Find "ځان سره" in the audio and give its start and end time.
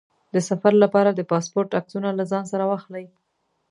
2.31-2.63